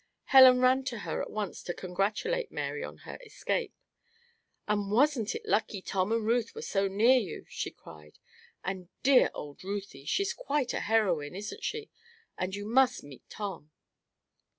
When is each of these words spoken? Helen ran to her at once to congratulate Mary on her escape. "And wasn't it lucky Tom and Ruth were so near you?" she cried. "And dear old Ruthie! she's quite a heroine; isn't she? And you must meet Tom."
Helen 0.23 0.61
ran 0.61 0.83
to 0.85 1.01
her 1.05 1.21
at 1.21 1.29
once 1.29 1.61
to 1.61 1.75
congratulate 1.75 2.51
Mary 2.51 2.83
on 2.83 2.97
her 3.05 3.19
escape. 3.23 3.71
"And 4.67 4.89
wasn't 4.91 5.35
it 5.35 5.45
lucky 5.45 5.79
Tom 5.79 6.11
and 6.11 6.25
Ruth 6.25 6.55
were 6.55 6.63
so 6.63 6.87
near 6.87 7.19
you?" 7.19 7.45
she 7.49 7.69
cried. 7.69 8.17
"And 8.63 8.89
dear 9.03 9.29
old 9.35 9.63
Ruthie! 9.63 10.05
she's 10.05 10.33
quite 10.33 10.73
a 10.73 10.79
heroine; 10.79 11.35
isn't 11.35 11.63
she? 11.63 11.91
And 12.35 12.55
you 12.55 12.65
must 12.65 13.03
meet 13.03 13.29
Tom." 13.29 13.69